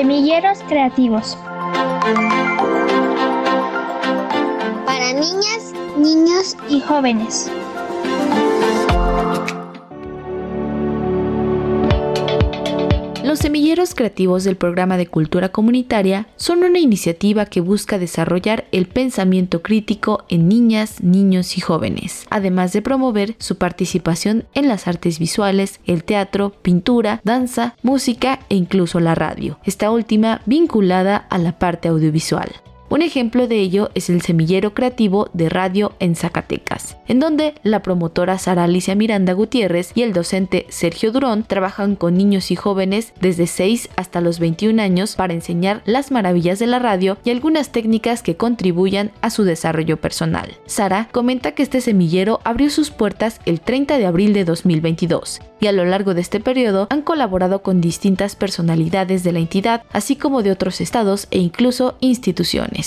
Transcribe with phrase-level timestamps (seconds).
[0.00, 1.36] Semilleros creativos.
[4.86, 7.50] Para niñas, niños y jóvenes.
[13.30, 18.86] Los semilleros creativos del programa de cultura comunitaria son una iniciativa que busca desarrollar el
[18.86, 25.20] pensamiento crítico en niñas, niños y jóvenes, además de promover su participación en las artes
[25.20, 31.56] visuales, el teatro, pintura, danza, música e incluso la radio, esta última vinculada a la
[31.56, 32.50] parte audiovisual.
[32.90, 37.82] Un ejemplo de ello es el semillero creativo de radio en Zacatecas, en donde la
[37.82, 43.12] promotora Sara Alicia Miranda Gutiérrez y el docente Sergio Durón trabajan con niños y jóvenes
[43.20, 47.70] desde 6 hasta los 21 años para enseñar las maravillas de la radio y algunas
[47.70, 50.56] técnicas que contribuyan a su desarrollo personal.
[50.66, 55.68] Sara comenta que este semillero abrió sus puertas el 30 de abril de 2022 y
[55.68, 60.16] a lo largo de este periodo han colaborado con distintas personalidades de la entidad, así
[60.16, 62.79] como de otros estados e incluso instituciones.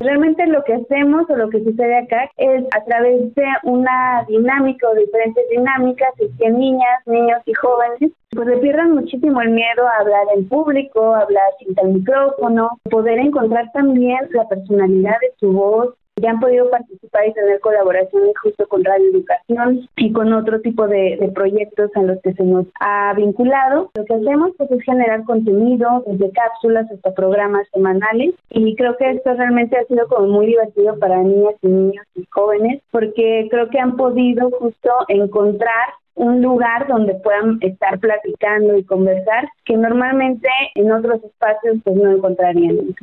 [0.00, 4.88] Realmente lo que hacemos o lo que sucede acá es a través de una dinámica
[4.88, 10.00] o diferentes dinámicas que niñas, niños y jóvenes pues le pierdan muchísimo el miedo a
[10.00, 15.94] hablar en público, hablar sin el micrófono, poder encontrar también la personalidad de su voz,
[16.20, 20.86] ya han podido participar y tener colaboraciones justo con Radio Educación y con otro tipo
[20.86, 23.90] de, proyectos a los que se nos ha vinculado.
[23.94, 29.10] Lo que hacemos pues, es generar contenido desde cápsulas hasta programas semanales y creo que
[29.10, 33.68] esto realmente ha sido como muy divertido para niñas y niños y jóvenes porque creo
[33.68, 35.88] que han podido justo encontrar
[36.18, 42.10] un lugar donde puedan estar platicando y conversar que normalmente en otros espacios pues no
[42.10, 42.94] encontrarían.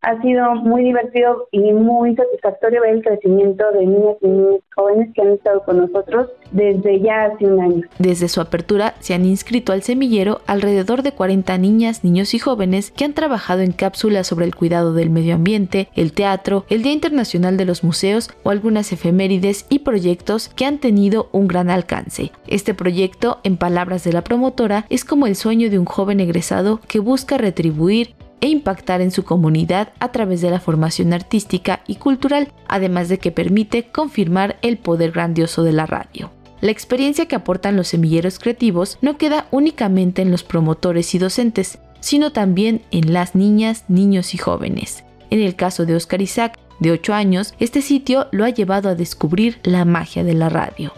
[0.00, 5.10] Ha sido muy divertido y muy satisfactorio ver el crecimiento de niñas y niños jóvenes
[5.14, 7.82] que han estado con nosotros desde ya hace un año.
[7.98, 12.90] Desde su apertura se han inscrito al semillero alrededor de 40 niñas, niños y jóvenes
[12.90, 16.92] que han trabajado en cápsulas sobre el cuidado del medio ambiente, el teatro, el Día
[16.92, 22.32] Internacional de los Museos o algunas efemérides y proyectos que han tenido un gran alcance.
[22.62, 26.78] Este proyecto, en palabras de la promotora, es como el sueño de un joven egresado
[26.86, 31.96] que busca retribuir e impactar en su comunidad a través de la formación artística y
[31.96, 36.30] cultural, además de que permite confirmar el poder grandioso de la radio.
[36.60, 41.80] La experiencia que aportan los semilleros creativos no queda únicamente en los promotores y docentes,
[41.98, 45.02] sino también en las niñas, niños y jóvenes.
[45.30, 48.94] En el caso de Oscar Isaac, de 8 años, este sitio lo ha llevado a
[48.94, 50.92] descubrir la magia de la radio.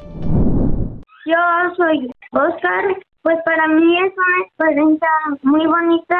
[1.26, 5.08] Yo soy Oscar, pues para mí es una experiencia
[5.42, 6.16] muy bonita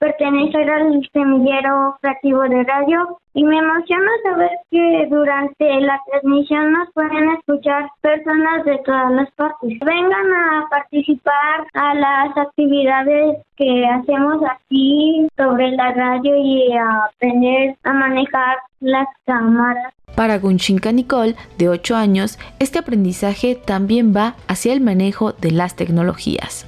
[0.00, 6.90] pertenecer al semillero creativo de radio y me emociona saber que durante la transmisión nos
[6.94, 9.78] pueden escuchar personas de todas las partes.
[9.78, 17.92] Vengan a participar a las actividades que hacemos aquí sobre la radio y aprender a
[17.92, 19.92] manejar las cámaras.
[20.16, 25.76] Para Gunchinka Nicole, de 8 años, este aprendizaje también va hacia el manejo de las
[25.76, 26.66] tecnologías.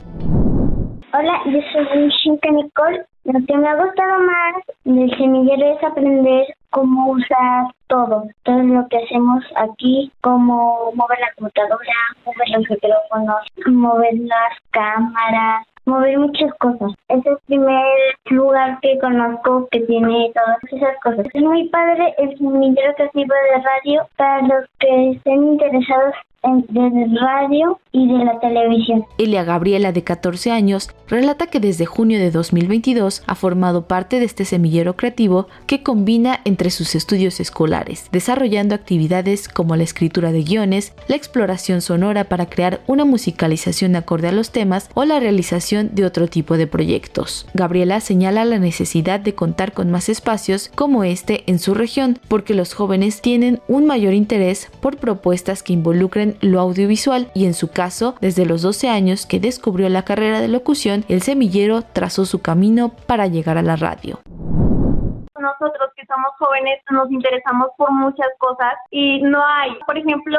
[1.23, 3.05] Hola, yo soy Gunchinka Nicole.
[3.23, 8.89] Lo que me ha gustado más del semillero es aprender cómo usar todo, todo lo
[8.89, 11.95] que hacemos aquí, cómo mover la computadora,
[12.27, 16.91] mover los micrófonos, mover las cámaras, mover muchas cosas.
[17.07, 17.87] Es el primer
[18.31, 21.25] lugar que conozco que tiene todas esas cosas.
[21.33, 27.79] Es muy padre el semillero creativo de radio para los que estén interesados de radio
[27.93, 29.05] y de la televisión.
[29.19, 34.25] Elia Gabriela, de 14 años, relata que desde junio de 2022 ha formado parte de
[34.25, 40.43] este semillero creativo que combina entre sus estudios escolares, desarrollando actividades como la escritura de
[40.43, 45.91] guiones, la exploración sonora para crear una musicalización acorde a los temas o la realización
[45.95, 47.47] de otro tipo de proyectos.
[47.55, 52.55] Gabriela señala la necesidad de contar con más espacios como este en su región, porque
[52.55, 57.69] los jóvenes tienen un mayor interés por propuestas que involucren lo audiovisual y en su
[57.69, 62.41] caso, desde los 12 años que descubrió la carrera de locución, el semillero trazó su
[62.41, 64.21] camino para llegar a la radio
[65.63, 70.39] nosotros que somos jóvenes nos interesamos por muchas cosas y no hay, por ejemplo,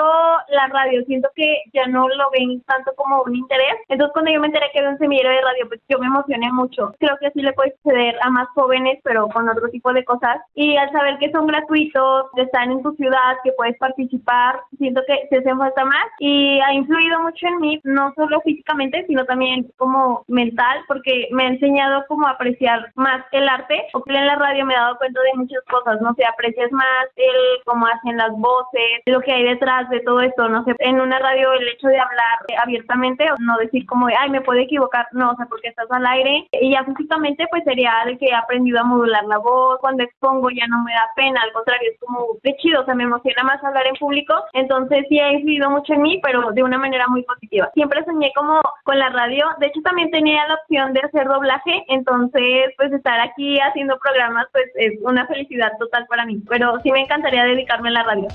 [0.50, 3.76] la radio, siento que ya no lo ven tanto como un interés.
[3.88, 6.52] Entonces cuando yo me enteré que era un semillero de radio, pues yo me emocioné
[6.52, 6.94] mucho.
[7.00, 10.42] Creo que así le puede suceder a más jóvenes, pero con otro tipo de cosas.
[10.56, 15.02] Y al saber que son gratuitos, que están en tu ciudad, que puedes participar, siento
[15.08, 19.26] que se hace falta más y ha influido mucho en mí, no solo físicamente, sino
[19.26, 23.88] también como mental, porque me ha enseñado cómo apreciar más el arte.
[23.94, 26.72] O que en la radio me ha dado cuenta de muchas cosas, no sé, aprecias
[26.72, 30.76] más el cómo hacen las voces, lo que hay detrás de todo esto, no sé,
[30.80, 34.60] en una radio el hecho de hablar abiertamente, o no decir como, ay, me puedo
[34.60, 38.28] equivocar, no, o sea, porque estás al aire, y ya físicamente pues sería de que
[38.28, 41.92] he aprendido a modular la voz, cuando expongo ya no me da pena, al contrario,
[41.92, 45.32] es como de chido, o sea, me emociona más hablar en público, entonces sí ha
[45.32, 47.70] influido mucho en mí, pero de una manera muy positiva.
[47.74, 51.84] Siempre soñé como con la radio, de hecho también tenía la opción de hacer doblaje,
[51.88, 56.92] entonces pues estar aquí haciendo programas pues es una felicidad total para mí, pero sí
[56.92, 58.28] me encantaría dedicarme a la radio.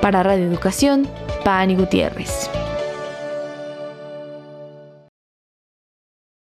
[0.00, 1.06] Para Radio Educación,
[1.44, 2.50] Pani Gutiérrez.